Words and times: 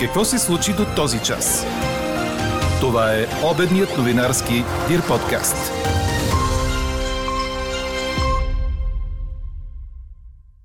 Какво 0.00 0.24
се 0.24 0.38
случи 0.38 0.72
до 0.72 0.84
този 0.96 1.18
час? 1.22 1.66
Това 2.80 3.12
е 3.12 3.26
обедният 3.54 3.98
новинарски 3.98 4.54
Дир 4.88 5.00
подкаст. 5.08 5.56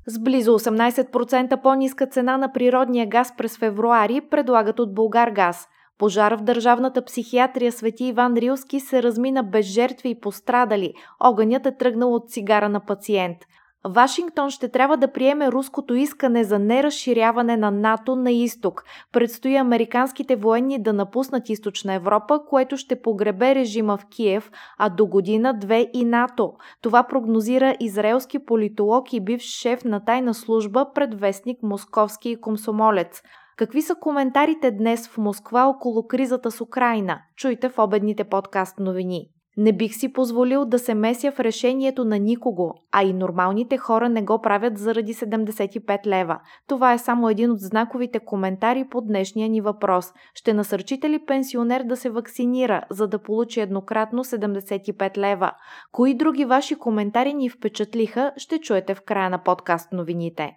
С 0.07 0.19
близо 0.19 0.59
18% 0.59 1.61
по-ниска 1.61 2.07
цена 2.07 2.37
на 2.37 2.51
природния 2.53 3.07
газ 3.07 3.33
през 3.37 3.57
февруари 3.57 4.21
предлагат 4.31 4.79
от 4.79 4.93
Българ 4.93 5.29
газ. 5.29 5.67
Пожар 5.97 6.35
в 6.35 6.43
държавната 6.43 7.05
психиатрия 7.05 7.71
Свети 7.71 8.05
Иван 8.05 8.33
Рилски 8.37 8.79
се 8.79 9.03
размина 9.03 9.43
без 9.43 9.65
жертви 9.65 10.09
и 10.09 10.19
пострадали. 10.19 10.93
Огънят 11.19 11.65
е 11.65 11.77
тръгнал 11.77 12.13
от 12.13 12.29
цигара 12.29 12.69
на 12.69 12.85
пациент. 12.85 13.37
Вашингтон 13.87 14.49
ще 14.49 14.67
трябва 14.67 14.97
да 14.97 15.11
приеме 15.11 15.51
руското 15.51 15.93
искане 15.95 16.43
за 16.43 16.59
неразширяване 16.59 17.57
на 17.57 17.71
НАТО 17.71 18.15
на 18.15 18.31
изток. 18.31 18.83
Предстои 19.11 19.55
американските 19.55 20.35
военни 20.35 20.83
да 20.83 20.93
напуснат 20.93 21.49
източна 21.49 21.93
Европа, 21.93 22.39
което 22.49 22.77
ще 22.77 23.01
погребе 23.01 23.55
режима 23.55 23.97
в 23.97 24.05
Киев, 24.05 24.51
а 24.77 24.89
до 24.89 25.05
година 25.05 25.53
две 25.59 25.89
и 25.93 26.05
НАТО. 26.05 26.53
Това 26.81 27.03
прогнозира 27.03 27.75
израелски 27.79 28.39
политолог 28.39 29.13
и 29.13 29.19
бивш 29.19 29.43
шеф 29.43 29.83
на 29.83 30.05
тайна 30.05 30.33
служба, 30.33 30.85
предвестник 30.95 31.63
Московски 31.63 32.29
и 32.29 32.41
комсомолец. 32.41 33.21
Какви 33.57 33.81
са 33.81 33.95
коментарите 33.95 34.71
днес 34.71 35.07
в 35.07 35.17
Москва 35.17 35.65
около 35.65 36.07
кризата 36.07 36.51
с 36.51 36.61
Украина? 36.61 37.21
Чуйте 37.35 37.69
в 37.69 37.79
обедните 37.79 38.23
подкаст 38.23 38.79
новини. 38.79 39.32
Не 39.57 39.73
бих 39.73 39.95
си 39.95 40.13
позволил 40.13 40.65
да 40.65 40.79
се 40.79 40.93
меся 40.93 41.31
в 41.31 41.39
решението 41.39 42.05
на 42.05 42.19
никого, 42.19 42.73
а 42.91 43.03
и 43.03 43.13
нормалните 43.13 43.77
хора 43.77 44.09
не 44.09 44.21
го 44.21 44.41
правят 44.41 44.77
заради 44.77 45.13
75 45.13 46.07
лева. 46.07 46.39
Това 46.67 46.93
е 46.93 46.97
само 46.97 47.29
един 47.29 47.51
от 47.51 47.59
знаковите 47.59 48.19
коментари 48.19 48.85
по 48.91 49.01
днешния 49.01 49.49
ни 49.49 49.61
въпрос. 49.61 50.05
Ще 50.35 50.53
насърчите 50.53 51.09
ли 51.09 51.25
пенсионер 51.25 51.83
да 51.83 51.97
се 51.97 52.09
вакцинира, 52.09 52.81
за 52.89 53.07
да 53.07 53.19
получи 53.19 53.59
еднократно 53.59 54.23
75 54.23 55.17
лева? 55.17 55.51
Кои 55.91 56.13
други 56.13 56.45
ваши 56.45 56.75
коментари 56.75 57.33
ни 57.33 57.49
впечатлиха, 57.49 58.31
ще 58.37 58.59
чуете 58.59 58.95
в 58.95 59.01
края 59.01 59.29
на 59.29 59.43
подкаст 59.43 59.91
новините. 59.91 60.55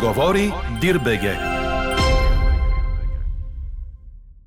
Говори 0.00 0.52
Дирбеге. 0.80 1.55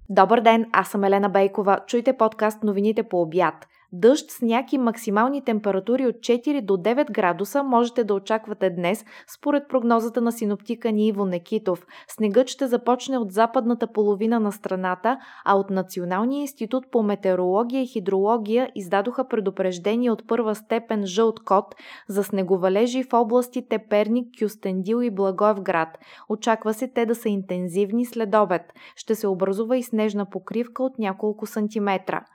Добър 0.10 0.40
ден, 0.40 0.66
аз 0.72 0.88
съм 0.88 1.04
Елена 1.04 1.30
Бейкова. 1.30 1.80
Чуйте 1.88 2.18
подкаст 2.18 2.64
новините 2.64 3.04
по 3.04 3.22
обяд– 3.22 3.68
Дъжд, 3.94 4.32
сняг 4.32 4.74
и 4.74 4.78
максимални 4.78 5.42
температури 5.42 6.08
от 6.08 6.16
4 6.16 6.62
до 6.62 6.74
9 6.74 7.12
градуса 7.12 7.64
можете 7.64 8.04
да 8.04 8.14
очаквате 8.14 8.70
днес, 8.70 9.06
според 9.28 9.68
прогнозата 9.68 10.22
на 10.22 10.32
синоптика 10.32 10.92
ни 10.92 11.08
Иво 11.08 11.26
Некитов. 11.26 11.88
Снегът 12.08 12.48
ще 12.48 12.68
започне 12.68 13.18
от 13.18 13.32
западната 13.32 13.88
половина 13.88 14.40
на 14.40 14.52
страната, 14.52 15.20
а 15.46 15.56
от 15.58 15.70
Националния 15.70 16.42
институт 16.42 16.92
по 16.92 17.04
метеорология 17.04 17.82
и 17.82 17.88
хидрология 17.88 18.72
издадоха 18.76 19.28
предупреждение 19.28 20.12
от 20.12 20.28
първа 20.28 20.56
степен 20.56 21.06
жълт 21.06 21.40
код 21.40 21.76
за 22.08 22.24
снеговалежи 22.24 23.04
в 23.04 23.14
областите 23.14 23.80
Перник, 23.90 24.28
Кюстендил 24.40 25.02
и 25.02 25.10
Благоевград. 25.12 25.98
Очаква 26.30 26.74
се 26.74 26.88
те 26.88 27.06
да 27.06 27.16
са 27.16 27.30
интензивни 27.30 28.06
след 28.06 28.36
обед. 28.36 28.62
Ще 28.96 29.16
се 29.16 29.28
образува 29.28 29.78
и 29.78 29.84
снежна 29.84 30.26
покривка 30.26 30.84
от 30.84 31.00
няколко 31.00 31.46
сантиметра. 31.46 32.26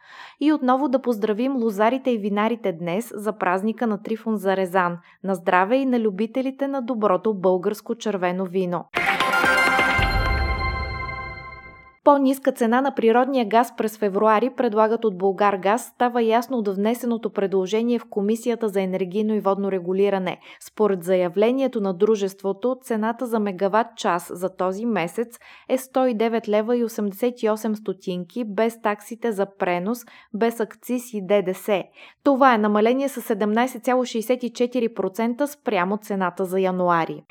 И 0.40 0.52
отново 0.52 0.88
да 0.88 1.02
поздравим 1.02 1.43
поздравим 1.44 1.62
лозарите 1.62 2.10
и 2.10 2.18
винарите 2.18 2.72
днес 2.72 3.12
за 3.14 3.32
празника 3.32 3.86
на 3.86 4.02
Трифон 4.02 4.36
Зарезан. 4.36 4.98
На 5.24 5.34
здраве 5.34 5.76
и 5.76 5.86
на 5.86 6.00
любителите 6.00 6.68
на 6.68 6.82
доброто 6.82 7.34
българско 7.34 7.94
червено 7.94 8.44
вино. 8.44 8.84
По-ниска 12.04 12.52
цена 12.52 12.80
на 12.80 12.94
природния 12.94 13.44
газ 13.44 13.76
през 13.76 13.98
февруари 13.98 14.50
предлагат 14.56 15.04
от 15.04 15.18
Българ 15.18 15.56
газ 15.56 15.90
става 15.94 16.22
ясно 16.22 16.58
от 16.58 16.68
внесеното 16.68 17.30
предложение 17.30 17.98
в 17.98 18.04
Комисията 18.10 18.68
за 18.68 18.82
енергийно 18.82 19.34
и 19.34 19.40
водно 19.40 19.72
регулиране. 19.72 20.38
Според 20.60 21.04
заявлението 21.04 21.80
на 21.80 21.94
дружеството, 21.94 22.76
цената 22.82 23.26
за 23.26 23.40
мегаватт 23.40 23.96
час 23.96 24.30
за 24.34 24.56
този 24.56 24.86
месец 24.86 25.38
е 25.68 25.78
109 25.78 26.48
лева 26.48 26.76
и 26.76 26.84
88 26.84 27.74
стотинки 27.74 28.44
без 28.44 28.82
таксите 28.82 29.32
за 29.32 29.46
пренос, 29.58 29.98
без 30.34 30.60
акциз 30.60 31.12
и 31.12 31.26
ДДС. 31.26 31.82
Това 32.24 32.54
е 32.54 32.58
намаление 32.58 33.08
с 33.08 33.22
17,64% 33.22 35.46
спрямо 35.46 35.96
цената 35.96 36.44
за 36.44 36.60
януари. 36.60 37.24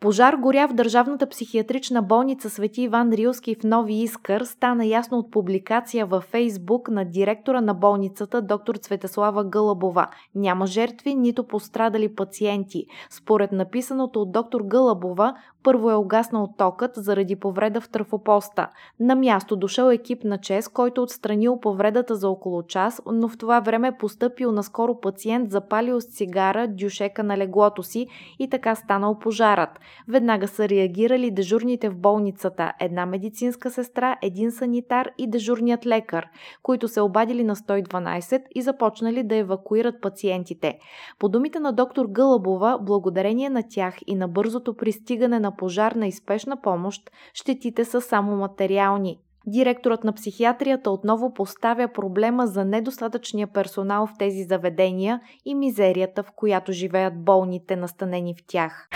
Пожар 0.00 0.34
горя 0.34 0.68
в 0.68 0.72
Държавната 0.72 1.28
психиатрична 1.28 2.02
болница 2.02 2.50
Свети 2.50 2.82
Иван 2.82 3.12
Рилски 3.12 3.54
в 3.54 3.64
Нови 3.64 3.94
Искър 3.94 4.44
стана 4.44 4.86
ясно 4.86 5.18
от 5.18 5.30
публикация 5.30 6.06
във 6.06 6.24
Фейсбук 6.24 6.88
на 6.88 7.04
директора 7.04 7.60
на 7.60 7.74
болницата 7.74 8.42
доктор 8.42 8.74
Цветеслава 8.74 9.44
Гълъбова. 9.44 10.06
Няма 10.34 10.66
жертви, 10.66 11.14
нито 11.14 11.46
пострадали 11.46 12.14
пациенти. 12.14 12.86
Според 13.10 13.52
написаното 13.52 14.22
от 14.22 14.32
доктор 14.32 14.60
Гълъбова, 14.60 15.34
първо 15.62 15.90
е 15.90 15.94
угаснал 15.94 16.54
токът 16.58 16.90
заради 16.94 17.36
повреда 17.36 17.80
в 17.80 17.88
трафопоста. 17.88 18.68
На 19.00 19.14
място 19.14 19.56
дошъл 19.56 19.90
екип 19.90 20.24
на 20.24 20.38
ЧЕС, 20.38 20.68
който 20.68 21.02
отстранил 21.02 21.60
повредата 21.60 22.14
за 22.16 22.28
около 22.28 22.62
час, 22.62 23.02
но 23.12 23.28
в 23.28 23.38
това 23.38 23.60
време 23.60 23.88
е 23.88 23.98
поступил 23.98 24.52
наскоро 24.52 25.00
пациент, 25.00 25.50
запалил 25.50 26.00
с 26.00 26.04
цигара 26.04 26.68
дюшека 26.68 27.22
на 27.22 27.36
леглото 27.36 27.82
си 27.82 28.06
и 28.38 28.50
така 28.50 28.74
станал 28.74 29.18
пожарът. 29.18 29.80
Веднага 30.08 30.48
са 30.48 30.68
реагирали 30.68 31.30
дежурните 31.30 31.88
в 31.88 31.96
болницата, 31.96 32.72
една 32.80 33.06
медицинска 33.06 33.70
сестра, 33.70 34.16
един 34.22 34.52
санитар 34.52 35.10
и 35.18 35.30
дежурният 35.30 35.86
лекар, 35.86 36.26
които 36.62 36.88
се 36.88 37.00
обадили 37.00 37.44
на 37.44 37.56
112 37.56 38.42
и 38.54 38.62
започнали 38.62 39.22
да 39.22 39.36
евакуират 39.36 40.00
пациентите. 40.00 40.78
По 41.18 41.28
думите 41.28 41.60
на 41.60 41.72
доктор 41.72 42.06
Гълъбова, 42.06 42.78
благодарение 42.82 43.50
на 43.50 43.62
тях 43.70 43.94
и 44.06 44.14
на 44.14 44.28
бързото 44.28 44.76
пристигане 44.76 45.40
на 45.40 45.56
пожарна 45.56 46.06
и 46.06 46.12
спешна 46.12 46.60
помощ, 46.60 47.10
щетите 47.34 47.84
са 47.84 48.00
само 48.00 48.36
материални. 48.36 49.18
Директорът 49.46 50.04
на 50.04 50.12
психиатрията 50.12 50.90
отново 50.90 51.34
поставя 51.34 51.88
проблема 51.88 52.46
за 52.46 52.64
недостатъчния 52.64 53.46
персонал 53.46 54.06
в 54.06 54.14
тези 54.18 54.42
заведения 54.42 55.20
и 55.44 55.54
мизерията, 55.54 56.22
в 56.22 56.30
която 56.36 56.72
живеят 56.72 57.24
болните, 57.24 57.76
настанени 57.76 58.34
в 58.34 58.46
тях. 58.46 58.88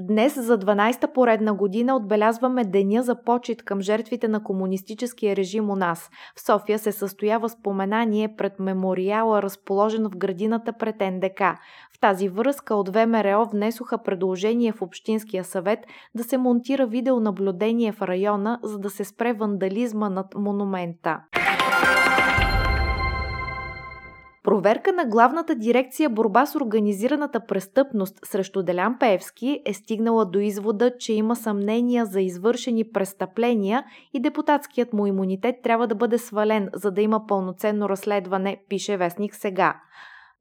Днес 0.00 0.40
за 0.40 0.58
12-та 0.58 1.06
поредна 1.06 1.54
година 1.54 1.96
отбелязваме 1.96 2.64
Деня 2.64 3.02
за 3.02 3.22
почет 3.22 3.62
към 3.62 3.80
жертвите 3.80 4.28
на 4.28 4.42
комунистическия 4.42 5.36
режим 5.36 5.70
у 5.70 5.76
нас. 5.76 6.10
В 6.36 6.40
София 6.40 6.78
се 6.78 6.92
състоява 6.92 7.48
споменание 7.48 8.34
пред 8.36 8.58
мемориала, 8.58 9.42
разположен 9.42 10.08
в 10.08 10.16
градината 10.16 10.72
пред 10.72 10.96
НДК. 11.00 11.40
В 11.94 12.00
тази 12.00 12.28
връзка 12.28 12.74
от 12.74 12.88
ВМРО 12.88 13.46
внесоха 13.52 13.98
предложение 13.98 14.72
в 14.72 14.82
Общинския 14.82 15.44
съвет 15.44 15.78
да 16.14 16.24
се 16.24 16.38
монтира 16.38 16.86
видеонаблюдение 16.86 17.92
в 17.92 18.02
района, 18.02 18.58
за 18.62 18.78
да 18.78 18.90
се 18.90 19.04
спре 19.04 19.32
вандализма 19.32 20.08
над 20.08 20.34
монумента. 20.34 21.20
Проверка 24.48 24.92
на 24.92 25.04
главната 25.04 25.54
дирекция 25.54 26.10
борба 26.10 26.46
с 26.46 26.54
организираната 26.54 27.46
престъпност 27.46 28.18
срещу 28.24 28.62
Делян 28.62 28.96
Пеевски 28.98 29.62
е 29.64 29.74
стигнала 29.74 30.24
до 30.24 30.38
извода, 30.38 30.98
че 30.98 31.12
има 31.12 31.36
съмнения 31.36 32.06
за 32.06 32.20
извършени 32.20 32.84
престъпления 32.84 33.84
и 34.14 34.20
депутатският 34.20 34.92
му 34.92 35.06
имунитет 35.06 35.56
трябва 35.62 35.86
да 35.86 35.94
бъде 35.94 36.18
свален, 36.18 36.68
за 36.74 36.90
да 36.90 37.02
има 37.02 37.26
пълноценно 37.26 37.88
разследване, 37.88 38.56
пише 38.68 38.96
вестник 38.96 39.34
сега. 39.34 39.80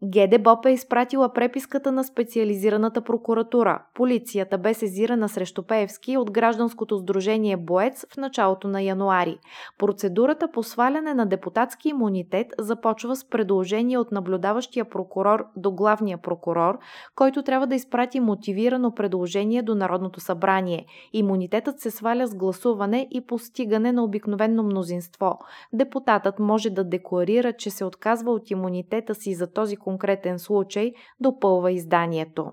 ГДБОП 0.04 0.66
е 0.66 0.72
изпратила 0.72 1.34
преписката 1.34 1.92
на 1.92 2.04
специализираната 2.04 3.02
прокуратура. 3.02 3.84
Полицията 3.94 4.58
бе 4.58 4.74
сезирана 4.74 5.30
срещу 5.30 5.64
Пеевски 5.64 6.18
от 6.18 6.32
гражданското 6.32 6.98
сдружение 6.98 7.58
Боец 7.58 8.06
в 8.14 8.18
началото 8.18 8.68
на 8.68 8.82
януари. 8.82 9.38
Процедурата 9.78 10.52
по 10.52 10.64
сваляне 10.64 11.14
на 11.14 11.26
депутатски 11.26 11.90
имунитет 11.90 12.48
започва 12.60 13.16
с 13.16 13.30
предложение 13.30 13.98
от 13.98 14.12
наблюдаващия 14.12 14.90
прокурор 14.90 15.46
до 15.56 15.72
главния 15.72 16.18
прокурор, 16.18 16.80
който 17.16 17.44
трябва 17.44 17.68
да 17.68 17.76
изпрати 17.76 18.20
мотивирано 18.20 18.96
предложение 18.96 19.62
до 19.62 19.76
Народното 19.76 20.20
събрание. 20.20 20.86
Имунитетът 21.14 21.80
се 21.80 21.92
сваля 21.92 22.28
с 22.28 22.36
гласуване 22.36 23.08
и 23.12 23.22
постигане 23.22 23.92
на 23.92 24.04
обикновено 24.04 24.64
мнозинство. 24.64 25.40
Депутатът 25.74 26.40
може 26.40 26.70
да 26.70 26.84
декларира, 26.84 27.54
че 27.54 27.70
се 27.70 27.86
отказва 27.86 28.32
от 28.32 28.52
имунитета 28.52 29.16
си 29.16 29.34
за 29.34 29.48
този 29.48 29.78
конкретен 29.88 30.40
случай 30.40 30.92
допълва 31.20 31.72
изданието. 31.72 32.46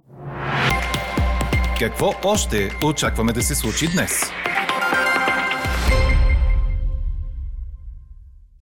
Какво 1.79 2.13
още 2.25 2.71
очакваме 2.85 3.33
да 3.33 3.43
се 3.43 3.55
случи 3.55 3.87
днес? 3.95 4.23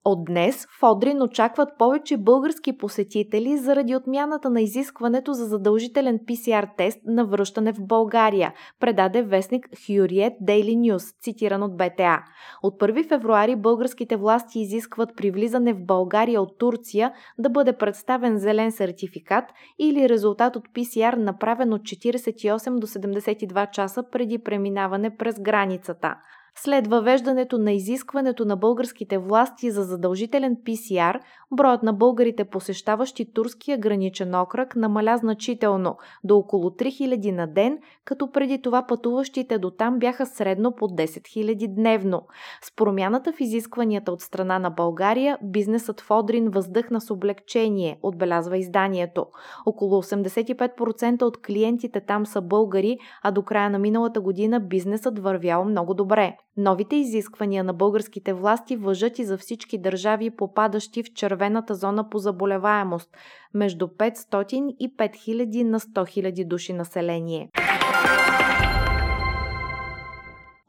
От 0.05 0.25
днес 0.25 0.67
в 0.67 0.83
Одрин 0.83 1.23
очакват 1.23 1.69
повече 1.79 2.17
български 2.17 2.77
посетители 2.77 3.57
заради 3.57 3.97
отмяната 3.97 4.51
на 4.51 4.61
изискването 4.61 5.33
за 5.33 5.47
задължителен 5.47 6.19
PCR 6.19 6.77
тест 6.77 6.99
на 7.07 7.27
връщане 7.27 7.73
в 7.73 7.87
България, 7.87 8.55
предаде 8.81 9.23
вестник 9.23 9.69
Хюриет 9.87 10.33
Daily 10.43 10.77
News, 10.77 11.23
цитиран 11.23 11.63
от 11.63 11.77
БТА. 11.77 12.19
От 12.63 12.81
1 12.81 13.09
февруари 13.09 13.57
българските 13.57 14.17
власти 14.17 14.61
изискват 14.61 15.11
при 15.17 15.31
влизане 15.31 15.73
в 15.73 15.85
България 15.85 16.43
от 16.43 16.59
Турция 16.59 17.13
да 17.39 17.51
бъде 17.51 17.73
представен 17.73 18.39
зелен 18.39 18.73
сертификат 18.73 19.45
или 19.79 20.09
резултат 20.09 20.57
от 20.57 20.69
PCR 20.69 21.17
направен 21.17 21.73
от 21.73 21.83
48 21.83 22.79
до 22.79 22.87
72 22.87 23.71
часа 23.71 24.05
преди 24.13 24.39
преминаване 24.39 25.17
през 25.17 25.41
границата. 25.41 26.15
След 26.55 26.87
въвеждането 26.87 27.59
на 27.59 27.73
изискването 27.73 28.45
на 28.45 28.57
българските 28.57 29.19
власти 29.19 29.71
за 29.71 29.83
задължителен 29.83 30.57
ПСР, 30.65 31.21
броят 31.53 31.83
на 31.83 31.93
българите 31.93 32.45
посещаващи 32.45 33.33
турския 33.33 33.79
граничен 33.79 34.35
окръг 34.35 34.77
намаля 34.77 35.17
значително 35.17 35.97
до 36.25 36.37
около 36.37 36.71
3000 36.71 37.31
на 37.31 37.47
ден, 37.47 37.79
като 38.05 38.31
преди 38.31 38.63
това 38.63 38.87
пътуващите 38.87 39.59
до 39.59 39.71
там 39.71 39.99
бяха 39.99 40.27
средно 40.27 40.75
по 40.75 40.89
10 40.89 41.05
000 41.05 41.75
дневно. 41.75 42.23
С 42.63 42.77
промяната 42.77 43.33
в 43.33 43.41
изискванията 43.41 44.13
от 44.13 44.21
страна 44.21 44.59
на 44.59 44.71
България, 44.71 45.39
бизнесът 45.43 46.01
в 46.01 46.11
Одрин 46.11 46.51
въздъхна 46.51 47.01
с 47.01 47.11
облегчение, 47.11 47.99
отбелязва 48.03 48.59
изданието. 48.59 49.27
Около 49.67 50.03
85% 50.03 51.23
от 51.23 51.43
клиентите 51.43 52.01
там 52.01 52.27
са 52.27 52.41
българи, 52.41 52.99
а 53.23 53.31
до 53.31 53.43
края 53.43 53.71
на 53.71 53.79
миналата 53.79 54.21
година 54.21 54.61
бизнесът 54.61 55.19
вървял 55.19 55.65
много 55.65 55.95
добре. 55.95 56.37
Новите 56.57 56.97
изисквания 56.97 57.65
на 57.65 57.73
българските 57.73 58.33
власти 58.33 58.77
въжат 58.77 59.19
и 59.19 59.25
за 59.25 59.39
всички 59.39 59.79
държави, 59.79 60.31
попадащи 60.31 61.03
в 61.03 61.13
червената 61.15 61.75
зона 61.75 62.09
по 62.09 62.19
заболеваемост 62.19 63.17
между 63.55 63.87
500 63.87 64.77
и 64.81 64.97
5000 64.97 65.63
на 65.63 65.81
100 65.81 65.93
000 65.93 66.47
души 66.47 66.73
население. 66.73 67.49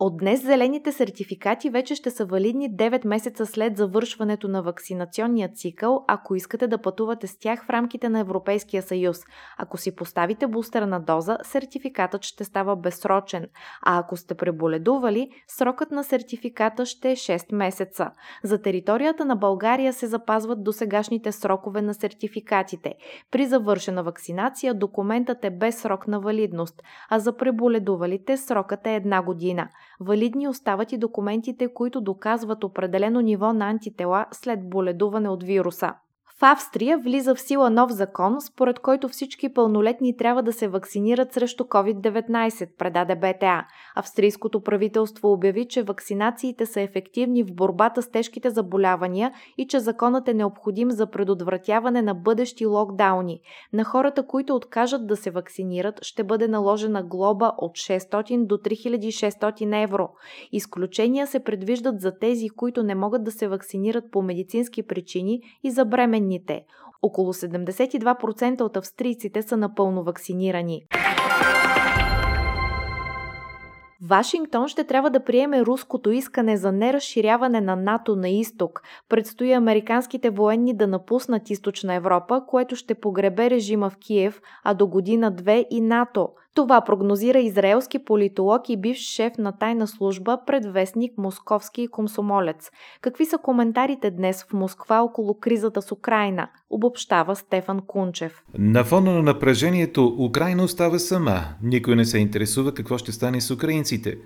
От 0.03 0.17
днес 0.17 0.43
зелените 0.43 0.91
сертификати 0.91 1.69
вече 1.69 1.95
ще 1.95 2.11
са 2.11 2.25
валидни 2.25 2.75
9 2.75 3.07
месеца 3.07 3.45
след 3.45 3.77
завършването 3.77 4.47
на 4.47 4.63
вакцинационния 4.63 5.49
цикъл, 5.53 6.05
ако 6.07 6.35
искате 6.35 6.67
да 6.67 6.77
пътувате 6.77 7.27
с 7.27 7.39
тях 7.39 7.65
в 7.65 7.69
рамките 7.69 8.09
на 8.09 8.19
Европейския 8.19 8.81
съюз. 8.83 9.19
Ако 9.57 9.77
си 9.77 9.95
поставите 9.95 10.47
бустерна 10.47 10.99
доза, 10.99 11.37
сертификатът 11.43 12.23
ще 12.23 12.43
става 12.43 12.75
безсрочен, 12.75 13.47
а 13.85 13.99
ако 13.99 14.17
сте 14.17 14.35
преболедували, 14.35 15.29
срокът 15.47 15.91
на 15.91 16.03
сертификата 16.03 16.85
ще 16.85 17.11
е 17.11 17.15
6 17.15 17.55
месеца. 17.55 18.11
За 18.43 18.61
територията 18.61 19.25
на 19.25 19.35
България 19.35 19.93
се 19.93 20.07
запазват 20.07 20.63
досегашните 20.63 21.31
срокове 21.31 21.81
на 21.81 21.93
сертификатите. 21.93 22.93
При 23.31 23.45
завършена 23.45 24.03
вакцинация 24.03 24.73
документът 24.73 25.45
е 25.45 25.49
без 25.49 25.81
срок 25.81 26.07
на 26.07 26.19
валидност, 26.19 26.83
а 27.09 27.19
за 27.19 27.37
преболедувалите 27.37 28.37
срокът 28.37 28.87
е 28.87 28.95
една 28.95 29.21
година. 29.21 29.69
Валидни 30.03 30.47
остават 30.47 30.91
и 30.91 30.97
документите, 30.97 31.73
които 31.73 32.01
доказват 32.01 32.63
определено 32.63 33.21
ниво 33.21 33.53
на 33.53 33.69
антитела 33.69 34.25
след 34.31 34.69
боледуване 34.69 35.29
от 35.29 35.43
вируса. 35.43 35.93
Австрия 36.45 36.97
влиза 36.97 37.35
в 37.35 37.41
сила 37.41 37.69
нов 37.69 37.91
закон, 37.91 38.41
според 38.41 38.79
който 38.79 39.09
всички 39.09 39.53
пълнолетни 39.53 40.17
трябва 40.17 40.43
да 40.43 40.53
се 40.53 40.67
вакцинират 40.67 41.33
срещу 41.33 41.63
COVID-19, 41.63 42.69
предаде 42.77 43.15
БТА. 43.15 43.65
Австрийското 43.95 44.61
правителство 44.61 45.33
обяви, 45.33 45.67
че 45.67 45.83
вакцинациите 45.83 46.65
са 46.65 46.81
ефективни 46.81 47.43
в 47.43 47.53
борбата 47.53 48.01
с 48.01 48.11
тежките 48.11 48.49
заболявания 48.49 49.31
и 49.57 49.67
че 49.67 49.79
законът 49.79 50.27
е 50.27 50.33
необходим 50.33 50.91
за 50.91 51.11
предотвратяване 51.11 52.01
на 52.01 52.13
бъдещи 52.13 52.65
локдауни. 52.65 53.39
На 53.73 53.83
хората, 53.83 54.27
които 54.27 54.55
откажат 54.55 55.07
да 55.07 55.15
се 55.15 55.31
вакцинират, 55.31 55.99
ще 56.01 56.23
бъде 56.23 56.47
наложена 56.47 57.03
глоба 57.03 57.51
от 57.57 57.71
600 57.71 58.45
до 58.45 58.57
3600 58.57 59.83
евро. 59.83 60.09
Изключения 60.51 61.27
се 61.27 61.39
предвиждат 61.39 62.01
за 62.01 62.17
тези, 62.19 62.49
които 62.49 62.83
не 62.83 62.95
могат 62.95 63.23
да 63.23 63.31
се 63.31 63.47
вакцинират 63.47 64.03
по 64.11 64.21
медицински 64.21 64.83
причини 64.83 65.41
и 65.63 65.71
за 65.71 65.85
бременни 65.85 66.32
вакцинираните. 66.33 66.65
Около 67.01 67.33
72% 67.33 68.61
от 68.61 68.77
австрийците 68.77 69.41
са 69.41 69.57
напълно 69.57 70.03
вакцинирани. 70.03 70.81
Вашингтон 74.09 74.67
ще 74.67 74.83
трябва 74.83 75.09
да 75.09 75.23
приеме 75.23 75.65
руското 75.65 76.11
искане 76.11 76.57
за 76.57 76.71
неразширяване 76.71 77.61
на 77.61 77.75
НАТО 77.75 78.15
на 78.15 78.29
изток. 78.29 78.81
Предстои 79.09 79.51
американските 79.51 80.29
военни 80.29 80.77
да 80.77 80.87
напуснат 80.87 81.49
източна 81.49 81.93
Европа, 81.93 82.41
което 82.47 82.75
ще 82.75 82.95
погребе 82.95 83.49
режима 83.49 83.89
в 83.89 83.97
Киев, 83.97 84.41
а 84.63 84.73
до 84.73 84.87
година-две 84.87 85.65
и 85.69 85.81
НАТО– 85.81 86.29
това 86.53 86.81
прогнозира 86.81 87.39
израелски 87.39 87.99
политолог 87.99 88.69
и 88.69 88.77
бивш 88.77 88.99
шеф 88.99 89.33
на 89.37 89.51
тайна 89.51 89.87
служба, 89.87 90.37
предвестник 90.47 91.17
Московски 91.17 91.81
и 91.81 91.87
комсомолец. 91.87 92.71
Какви 93.01 93.25
са 93.25 93.37
коментарите 93.37 94.11
днес 94.11 94.45
в 94.49 94.53
Москва 94.53 95.01
около 95.01 95.39
кризата 95.39 95.81
с 95.81 95.91
Украина? 95.91 96.47
Обобщава 96.69 97.35
Стефан 97.35 97.81
Кунчев. 97.87 98.43
На 98.57 98.83
фона 98.83 99.11
на 99.11 99.21
напрежението 99.21 100.15
Украина 100.19 100.63
остава 100.63 100.99
сама. 100.99 101.39
Никой 101.63 101.95
не 101.95 102.05
се 102.05 102.17
интересува 102.17 102.73
какво 102.73 102.97
ще 102.97 103.11
стане 103.11 103.41
с 103.41 103.51
украинците. 103.51 104.17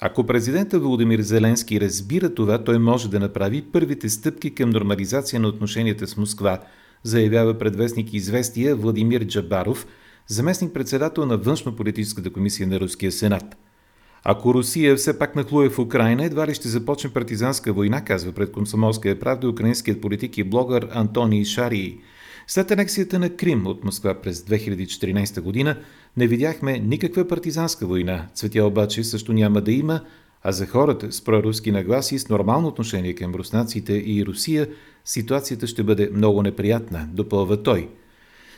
Ако 0.00 0.24
президентът 0.24 0.82
Володимир 0.82 1.20
Зеленски 1.20 1.80
разбира 1.80 2.34
това, 2.34 2.64
той 2.64 2.78
може 2.78 3.10
да 3.10 3.20
направи 3.20 3.62
първите 3.72 4.08
стъпки 4.08 4.54
към 4.54 4.70
нормализация 4.70 5.40
на 5.40 5.48
отношенията 5.48 6.06
с 6.06 6.16
Москва, 6.16 6.58
заявява 7.02 7.58
предвестник 7.58 8.14
известия 8.14 8.76
Владимир 8.76 9.26
Джабаров– 9.26 9.86
заместник-председател 10.26 11.26
на 11.26 11.38
външно-политическата 11.38 12.30
комисия 12.30 12.68
на 12.68 12.80
Руския 12.80 13.12
сенат. 13.12 13.56
Ако 14.24 14.54
Русия 14.54 14.96
все 14.96 15.18
пак 15.18 15.36
нахлуе 15.36 15.68
в 15.68 15.78
Украина, 15.78 16.24
едва 16.24 16.46
ли 16.46 16.54
ще 16.54 16.68
започне 16.68 17.10
партизанска 17.10 17.72
война, 17.72 18.04
казва 18.04 18.32
пред 18.32 18.52
комсомолския 18.52 19.20
правда 19.20 19.48
украинският 19.48 20.00
политик 20.00 20.38
и 20.38 20.44
блогър 20.44 20.88
Антоний 20.92 21.44
Шарии. 21.44 21.98
След 22.46 22.70
анексията 22.70 23.18
на 23.18 23.30
Крим 23.30 23.66
от 23.66 23.84
Москва 23.84 24.14
през 24.14 24.40
2014 24.40 25.40
година 25.40 25.76
не 26.16 26.26
видяхме 26.26 26.78
никаква 26.78 27.28
партизанска 27.28 27.86
война. 27.86 28.26
Цветя 28.34 28.64
обаче 28.64 29.04
също 29.04 29.32
няма 29.32 29.60
да 29.60 29.72
има, 29.72 30.00
а 30.42 30.52
за 30.52 30.66
хората 30.66 31.12
с 31.12 31.24
проруски 31.24 31.70
нагласи 31.70 32.18
с 32.18 32.28
нормално 32.28 32.68
отношение 32.68 33.14
към 33.14 33.34
руснаците 33.34 33.92
и 33.92 34.24
Русия 34.26 34.68
ситуацията 35.04 35.66
ще 35.66 35.82
бъде 35.82 36.10
много 36.12 36.42
неприятна, 36.42 37.08
допълва 37.12 37.62
той– 37.62 37.88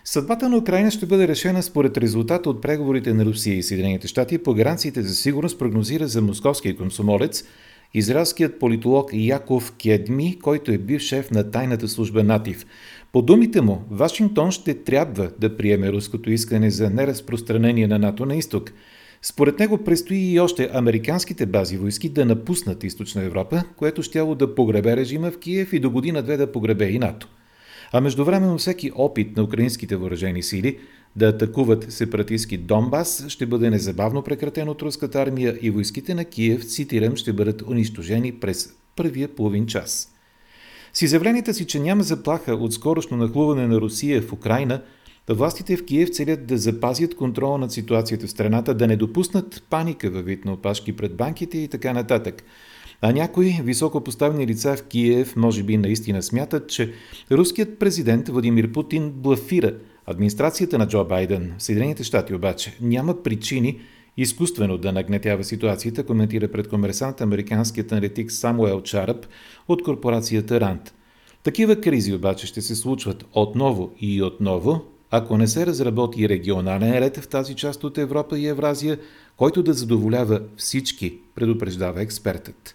Съдбата 0.08 0.48
на 0.48 0.56
Украина 0.56 0.90
ще 0.90 1.06
бъде 1.06 1.28
решена 1.28 1.62
според 1.62 1.98
резултата 1.98 2.50
от 2.50 2.62
преговорите 2.62 3.14
на 3.14 3.24
Русия 3.24 3.56
и 3.56 3.62
Съединените 3.62 4.08
щати 4.08 4.38
по 4.38 4.54
гаранциите 4.54 5.02
за 5.02 5.14
сигурност 5.14 5.58
прогнозира 5.58 6.06
за 6.06 6.22
московския 6.22 6.76
комсомолец 6.76 7.44
израелският 7.94 8.58
политолог 8.58 9.10
Яков 9.12 9.72
Кедми, 9.72 10.38
който 10.42 10.72
е 10.72 10.78
бив 10.78 11.02
шеф 11.02 11.30
на 11.30 11.50
тайната 11.50 11.88
служба 11.88 12.24
НАТИВ. 12.24 12.66
По 13.12 13.22
думите 13.22 13.60
му, 13.60 13.84
Вашингтон 13.90 14.50
ще 14.50 14.74
трябва 14.74 15.30
да 15.38 15.56
приеме 15.56 15.92
руското 15.92 16.30
искане 16.30 16.70
за 16.70 16.90
неразпространение 16.90 17.86
на 17.86 17.98
НАТО 17.98 18.26
на 18.26 18.36
изток. 18.36 18.72
Според 19.22 19.58
него 19.58 19.84
предстои 19.84 20.18
и 20.18 20.40
още 20.40 20.70
американските 20.72 21.46
бази 21.46 21.76
войски 21.76 22.08
да 22.08 22.24
напуснат 22.24 22.84
източна 22.84 23.22
Европа, 23.22 23.62
което 23.76 24.02
щяло 24.02 24.34
да 24.34 24.54
погребе 24.54 24.96
режима 24.96 25.30
в 25.30 25.38
Киев 25.38 25.72
и 25.72 25.78
до 25.78 25.90
година-две 25.90 26.36
да 26.36 26.52
погребе 26.52 26.88
и 26.88 26.98
НАТО. 26.98 27.28
А 27.92 28.00
междувременно 28.00 28.58
всеки 28.58 28.90
опит 28.94 29.36
на 29.36 29.42
украинските 29.42 29.96
въоръжени 29.96 30.42
сили 30.42 30.78
да 31.16 31.26
атакуват 31.26 31.92
сепаратистски 31.92 32.58
Донбас 32.58 33.24
ще 33.28 33.46
бъде 33.46 33.70
незабавно 33.70 34.22
прекратен 34.22 34.68
от 34.68 34.82
руската 34.82 35.22
армия 35.22 35.58
и 35.62 35.70
войските 35.70 36.14
на 36.14 36.24
Киев, 36.24 36.64
цитирам, 36.64 37.16
ще 37.16 37.32
бъдат 37.32 37.62
унищожени 37.62 38.32
през 38.32 38.72
първия 38.96 39.28
половин 39.28 39.66
час. 39.66 40.14
С 40.92 41.02
изявленията 41.02 41.54
си, 41.54 41.66
че 41.66 41.80
няма 41.80 42.02
заплаха 42.02 42.54
от 42.54 42.74
скорошно 42.74 43.16
нахлуване 43.16 43.66
на 43.66 43.80
Русия 43.80 44.22
в 44.22 44.32
Украина, 44.32 44.82
властите 45.28 45.76
в 45.76 45.84
Киев 45.84 46.10
целят 46.10 46.46
да 46.46 46.58
запазят 46.58 47.14
контрола 47.14 47.58
над 47.58 47.72
ситуацията 47.72 48.26
в 48.26 48.30
страната, 48.30 48.74
да 48.74 48.86
не 48.86 48.96
допуснат 48.96 49.64
паника 49.70 50.10
във 50.10 50.24
вид 50.24 50.44
на 50.44 50.52
опашки 50.52 50.96
пред 50.96 51.16
банките 51.16 51.58
и 51.58 51.68
така 51.68 51.92
нататък– 51.92 52.42
а 53.02 53.12
някои 53.12 53.60
високо 53.62 54.00
поставени 54.00 54.46
лица 54.46 54.76
в 54.76 54.82
Киев 54.82 55.36
може 55.36 55.62
би 55.62 55.76
наистина 55.76 56.22
смятат, 56.22 56.68
че 56.68 56.92
руският 57.30 57.78
президент 57.78 58.28
Владимир 58.28 58.72
Путин 58.72 59.10
блафира 59.10 59.74
администрацията 60.06 60.78
на 60.78 60.88
Джо 60.88 61.04
Байден. 61.04 61.54
В 61.58 61.62
Съединените 61.62 62.04
щати 62.04 62.34
обаче 62.34 62.76
няма 62.80 63.22
причини 63.22 63.80
изкуствено 64.16 64.78
да 64.78 64.92
нагнетява 64.92 65.44
ситуацията, 65.44 66.06
коментира 66.06 66.48
пред 66.48 66.68
комерсант 66.68 67.20
американският 67.20 67.92
аналитик 67.92 68.32
Самуел 68.32 68.82
Чарап 68.82 69.26
от 69.68 69.82
корпорацията 69.82 70.60
Рант. 70.60 70.94
Такива 71.42 71.80
кризи 71.80 72.14
обаче 72.14 72.46
ще 72.46 72.62
се 72.62 72.74
случват 72.74 73.24
отново 73.32 73.92
и 74.00 74.22
отново, 74.22 74.80
ако 75.10 75.36
не 75.36 75.46
се 75.46 75.66
разработи 75.66 76.28
регионален 76.28 76.98
ред 76.98 77.16
в 77.16 77.28
тази 77.28 77.54
част 77.54 77.84
от 77.84 77.98
Европа 77.98 78.38
и 78.38 78.46
Евразия, 78.46 78.98
който 79.36 79.62
да 79.62 79.72
задоволява 79.72 80.40
всички, 80.56 81.18
предупреждава 81.34 82.02
експертът. 82.02 82.74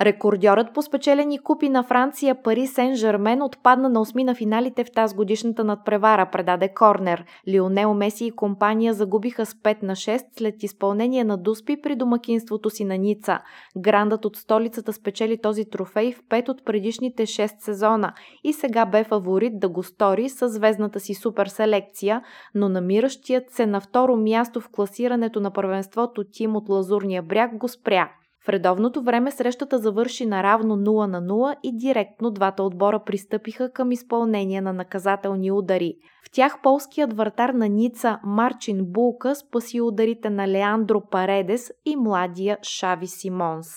Рекордьорът 0.00 0.74
по 0.74 0.82
спечелени 0.82 1.38
купи 1.38 1.68
на 1.68 1.82
Франция 1.82 2.42
Пари 2.42 2.66
Сен 2.66 2.94
Жермен 2.94 3.42
отпадна 3.42 3.88
на 3.88 4.00
осми 4.00 4.24
на 4.24 4.34
финалите 4.34 4.84
в 4.84 4.90
тази 4.90 5.16
годишната 5.16 5.64
надпревара, 5.64 6.30
предаде 6.32 6.68
Корнер. 6.74 7.24
Лионел 7.48 7.94
Меси 7.94 8.26
и 8.26 8.30
компания 8.30 8.94
загубиха 8.94 9.46
с 9.46 9.54
5 9.54 9.82
на 9.82 9.96
6 9.96 10.24
след 10.38 10.62
изпълнение 10.62 11.24
на 11.24 11.36
Дуспи 11.36 11.80
при 11.82 11.96
домакинството 11.96 12.70
си 12.70 12.84
на 12.84 12.98
Ница. 12.98 13.38
Грандът 13.78 14.24
от 14.24 14.36
столицата 14.36 14.92
спечели 14.92 15.40
този 15.40 15.64
трофей 15.64 16.12
в 16.12 16.22
5 16.22 16.48
от 16.48 16.64
предишните 16.64 17.26
6 17.26 17.52
сезона 17.58 18.12
и 18.44 18.52
сега 18.52 18.86
бе 18.86 19.04
фаворит 19.04 19.58
да 19.58 19.68
го 19.68 19.82
стори 19.82 20.28
с 20.28 20.48
звездната 20.48 21.00
си 21.00 21.14
супер 21.14 21.46
селекция, 21.46 22.22
но 22.54 22.68
намиращият 22.68 23.50
се 23.50 23.66
на 23.66 23.80
второ 23.80 24.16
място 24.16 24.60
в 24.60 24.68
класирането 24.72 25.40
на 25.40 25.50
първенството 25.50 26.24
тим 26.32 26.56
от 26.56 26.68
Лазурния 26.68 27.22
бряг 27.22 27.56
го 27.56 27.68
спря. 27.68 28.10
В 28.46 28.48
редовното 28.48 29.02
време 29.02 29.30
срещата 29.30 29.78
завърши 29.78 30.26
наравно 30.26 30.76
0 30.76 31.06
на 31.06 31.22
0 31.22 31.54
и 31.62 31.76
директно 31.76 32.30
двата 32.30 32.62
отбора 32.62 33.00
пристъпиха 33.06 33.72
към 33.72 33.92
изпълнение 33.92 34.60
на 34.60 34.72
наказателни 34.72 35.52
удари. 35.52 35.94
В 36.26 36.30
тях 36.30 36.58
полският 36.62 37.16
вратар 37.16 37.48
на 37.48 37.68
Ница 37.68 38.18
Марчин 38.24 38.78
Булка 38.82 39.34
спаси 39.34 39.80
ударите 39.80 40.30
на 40.30 40.48
Леандро 40.48 41.02
Паредес 41.10 41.70
и 41.84 41.96
младия 41.96 42.58
Шави 42.62 43.06
Симонс. 43.06 43.68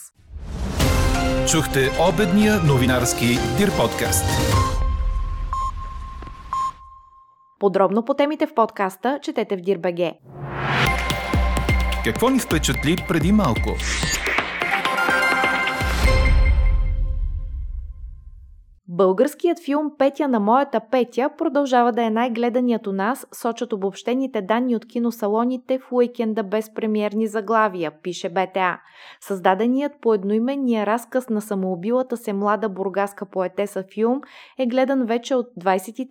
Чухте 1.52 1.80
обедния 2.10 2.54
новинарски 2.68 3.26
Дир 3.58 3.70
подкаст. 3.78 4.26
Подробно 7.60 8.06
по 8.06 8.14
темите 8.14 8.48
в 8.48 8.54
подкаста 8.54 9.20
четете 9.22 9.58
в 9.58 9.62
Дирбеге. 9.62 10.14
Какво 12.04 12.30
ни 12.30 12.40
впечатли 12.40 12.96
преди 13.08 13.32
малко? 13.32 13.70
Българският 18.98 19.60
филм 19.66 19.92
Петя 19.98 20.28
на 20.28 20.40
моята 20.40 20.82
Петя 20.92 21.30
продължава 21.38 21.92
да 21.92 22.04
е 22.04 22.10
най-гледаният 22.10 22.88
у 22.88 22.92
нас, 22.92 23.28
сочат 23.32 23.74
обобщените 23.74 24.42
данни 24.42 24.76
от 24.76 24.86
киносалоните 24.88 25.80
в 25.80 25.92
уикенда 25.92 26.44
без 26.44 26.74
премиерни 26.74 27.28
заглавия, 27.28 27.92
пише 28.04 28.30
БТА. 28.30 28.80
Създаденият 29.22 29.92
по 30.02 30.14
едноименния 30.14 30.86
разказ 30.86 31.30
на 31.30 31.42
самоубилата 31.42 32.18
се 32.18 32.34
млада 32.34 32.70
бургаска 32.70 33.26
поетеса 33.26 33.84
филм 33.94 34.22
е 34.60 34.66
гледан 34.66 35.06
вече 35.06 35.36
от 35.36 35.48
23 35.60 36.08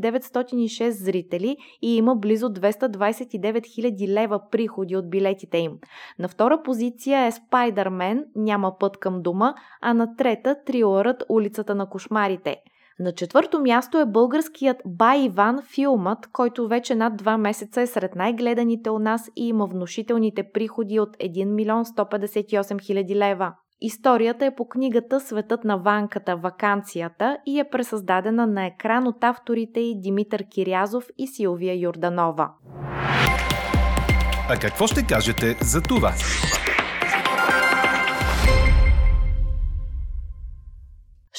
906 0.00 0.88
зрители 0.88 1.56
и 1.82 1.96
има 1.96 2.16
близо 2.16 2.48
229 2.48 3.60
000 3.60 4.08
лева 4.08 4.40
приходи 4.50 4.96
от 4.96 5.10
билетите 5.10 5.58
им. 5.58 5.72
На 6.18 6.28
втора 6.28 6.62
позиция 6.62 7.26
е 7.26 7.32
Спайдермен, 7.32 8.24
няма 8.34 8.78
път 8.78 8.96
към 8.96 9.22
дома, 9.22 9.54
а 9.80 9.94
на 9.94 10.16
трета 10.16 10.56
трилърът 10.66 11.24
Улицата 11.28 11.74
на 11.74 11.88
кошмар 11.88 12.25
комарите. 12.26 12.56
На 12.98 13.12
четвърто 13.12 13.60
място 13.60 13.98
е 13.98 14.06
българският 14.06 14.76
Бай 14.86 15.24
Иван 15.24 15.62
филмът, 15.74 16.18
който 16.32 16.68
вече 16.68 16.94
над 16.94 17.16
два 17.16 17.38
месеца 17.38 17.80
е 17.80 17.86
сред 17.86 18.14
най-гледаните 18.14 18.90
у 18.90 18.98
нас 18.98 19.30
и 19.36 19.48
има 19.48 19.66
внушителните 19.66 20.42
приходи 20.54 21.00
от 21.00 21.16
1 21.16 21.44
милион 21.44 21.84
158 21.84 22.82
хиляди 22.82 23.16
лева. 23.16 23.52
Историята 23.80 24.46
е 24.46 24.54
по 24.54 24.68
книгата 24.68 25.20
Светът 25.20 25.64
на 25.64 25.76
ванката 25.76 26.36
Ваканцията 26.36 27.38
и 27.46 27.60
е 27.60 27.64
пресъздадена 27.64 28.46
на 28.46 28.66
екран 28.66 29.06
от 29.06 29.24
авторите 29.24 29.80
и 29.80 30.00
Димитър 30.00 30.44
Кирязов 30.54 31.04
и 31.18 31.26
Силвия 31.26 31.80
Юрданова. 31.80 32.50
А 34.48 34.56
какво 34.60 34.86
ще 34.86 35.06
кажете 35.06 35.56
за 35.60 35.82
това? 35.82 36.12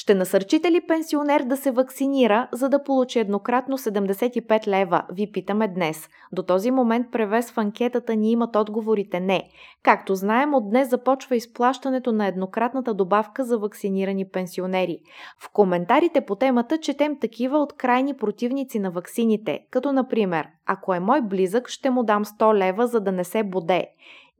Ще 0.08 0.14
насърчите 0.14 0.70
ли 0.70 0.80
пенсионер 0.80 1.42
да 1.42 1.56
се 1.56 1.70
вакцинира, 1.70 2.48
за 2.52 2.68
да 2.68 2.82
получи 2.82 3.18
еднократно 3.18 3.78
75 3.78 4.66
лева? 4.66 5.02
Ви 5.12 5.32
питаме 5.32 5.68
днес. 5.68 6.08
До 6.32 6.42
този 6.42 6.70
момент 6.70 7.06
превес 7.12 7.50
в 7.50 7.58
анкетата 7.58 8.16
ни 8.16 8.30
имат 8.30 8.56
отговорите 8.56 9.20
не. 9.20 9.48
Както 9.82 10.14
знаем, 10.14 10.54
от 10.54 10.70
днес 10.70 10.90
започва 10.90 11.36
изплащането 11.36 12.12
на 12.12 12.26
еднократната 12.26 12.94
добавка 12.94 13.44
за 13.44 13.58
вакцинирани 13.58 14.28
пенсионери. 14.28 14.98
В 15.38 15.52
коментарите 15.52 16.20
по 16.20 16.36
темата 16.36 16.78
четем 16.78 17.18
такива 17.20 17.58
от 17.58 17.72
крайни 17.72 18.16
противници 18.16 18.78
на 18.78 18.90
ваксините, 18.90 19.60
като 19.70 19.92
например, 19.92 20.46
ако 20.66 20.94
е 20.94 21.00
мой 21.00 21.20
близък, 21.20 21.68
ще 21.68 21.90
му 21.90 22.02
дам 22.02 22.24
100 22.24 22.54
лева, 22.54 22.86
за 22.86 23.00
да 23.00 23.12
не 23.12 23.24
се 23.24 23.42
боде. 23.42 23.86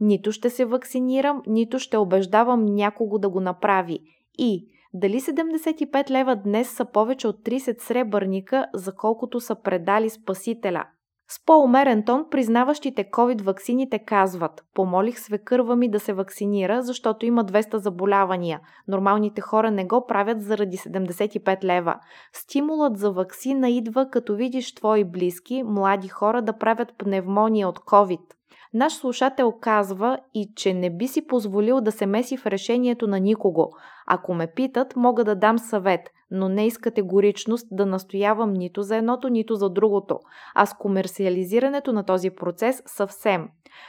Нито 0.01 0.33
ще 0.33 0.51
се 0.51 0.65
вакцинирам, 0.65 1.43
нито 1.47 1.79
ще 1.79 1.97
убеждавам 1.97 2.65
някого 2.65 3.19
да 3.19 3.29
го 3.29 3.41
направи. 3.41 4.01
И 4.39 4.69
дали 4.95 5.21
75 5.21 6.11
лева 6.11 6.37
днес 6.37 6.71
са 6.71 6.85
повече 6.85 7.29
от 7.29 7.37
30 7.37 7.81
сребърника, 7.83 8.67
за 8.75 8.95
колкото 8.95 9.41
са 9.41 9.55
предали 9.63 10.11
Спасителя? 10.11 10.85
С 11.31 11.45
по-умерен 11.45 12.05
тон 12.05 12.27
признаващите 12.31 13.11
COVID 13.11 13.43
ваксините 13.43 13.99
казват 13.99 14.65
Помолих 14.75 15.19
свекърва 15.19 15.77
ми 15.77 15.91
да 15.91 16.01
се 16.01 16.13
вакцинира, 16.13 16.83
защото 16.83 17.27
има 17.27 17.45
200 17.45 17.77
заболявания. 17.77 18.61
Нормалните 18.89 19.41
хора 19.41 19.71
не 19.71 19.85
го 19.85 20.07
правят 20.07 20.43
заради 20.43 20.77
75 20.77 21.65
лева. 21.65 21.97
Стимулът 22.33 22.97
за 22.97 23.13
вакцина 23.13 23.71
идва 23.71 24.11
като 24.11 24.37
видиш 24.37 24.75
твои 24.75 25.05
близки, 25.05 25.63
млади 25.63 26.09
хора 26.09 26.43
да 26.43 26.59
правят 26.59 26.93
пневмония 26.99 27.69
от 27.69 27.79
COVID. 27.79 28.38
Наш 28.75 28.93
слушател 28.93 29.53
казва 29.61 30.19
и, 30.35 30.53
че 30.57 30.75
не 30.75 30.91
би 30.91 31.09
си 31.09 31.27
позволил 31.27 31.81
да 31.81 31.93
се 31.93 32.07
меси 32.07 32.37
в 32.37 32.47
решението 32.47 33.07
на 33.07 33.21
никого. 33.21 33.71
Ако 34.07 34.35
ме 34.35 34.47
питат, 34.47 34.97
мога 34.97 35.25
да 35.25 35.35
дам 35.35 35.59
съвет, 35.59 36.01
но 36.31 36.49
не 36.49 36.71
с 36.71 36.79
категоричност 36.79 37.69
да 37.71 37.87
настоявам 37.87 38.53
нито 38.53 38.83
за 38.83 38.97
едното, 38.97 39.29
нито 39.29 39.55
за 39.55 39.71
другото, 39.71 40.19
а 40.55 40.67
с 40.67 40.75
комерциализирането 40.75 41.93
на 41.93 42.05
този 42.05 42.31
процес 42.31 42.83
съвсем. 42.87 43.49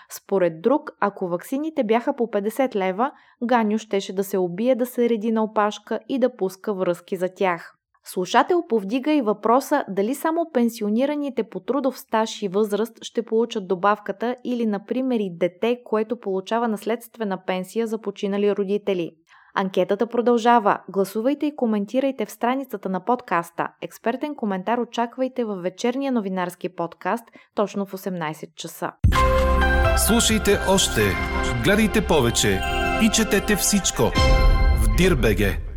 Според 0.09 0.61
друг, 0.61 0.91
ако 0.99 1.27
ваксините 1.27 1.83
бяха 1.83 2.15
по 2.15 2.27
50 2.27 2.75
лева, 2.75 3.11
Ганю 3.43 3.77
щеше 3.77 4.13
да 4.13 4.23
се 4.23 4.37
убие 4.37 4.75
да 4.75 4.85
се 4.85 5.09
реди 5.09 5.31
на 5.31 5.43
опашка 5.43 5.99
и 6.09 6.19
да 6.19 6.35
пуска 6.35 6.73
връзки 6.73 7.15
за 7.15 7.29
тях. 7.35 7.78
Слушател 8.03 8.63
повдига 8.69 9.11
и 9.11 9.21
въпроса 9.21 9.83
дали 9.89 10.15
само 10.15 10.49
пенсионираните 10.53 11.43
по 11.43 11.59
трудов 11.59 11.99
стаж 11.99 12.41
и 12.41 12.47
възраст 12.47 12.97
ще 13.01 13.23
получат 13.23 13.67
добавката 13.67 14.35
или, 14.43 14.65
например, 14.65 15.19
и 15.19 15.37
дете, 15.37 15.79
което 15.85 16.19
получава 16.19 16.67
наследствена 16.67 17.45
пенсия 17.45 17.87
за 17.87 18.01
починали 18.01 18.55
родители. 18.55 19.11
Анкетата 19.55 20.07
продължава. 20.07 20.79
Гласувайте 20.89 21.45
и 21.45 21.55
коментирайте 21.55 22.25
в 22.25 22.31
страницата 22.31 22.89
на 22.89 23.05
подкаста. 23.05 23.67
Експертен 23.81 24.35
коментар 24.35 24.77
очаквайте 24.77 25.45
във 25.45 25.61
вечерния 25.61 26.11
новинарски 26.11 26.69
подкаст 26.69 27.25
точно 27.55 27.85
в 27.85 27.91
18 27.91 28.55
часа. 28.55 28.91
Слушайте 30.07 30.57
още, 30.69 31.01
гледайте 31.63 32.07
повече 32.07 32.61
и 33.03 33.09
четете 33.09 33.55
всичко 33.55 34.03
в 34.77 34.95
Дирбеге. 34.97 35.68